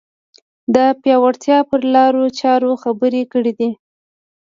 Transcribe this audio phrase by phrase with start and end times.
[0.75, 3.69] د پیاوړتیا پر لارو چارو خبرې کړې دي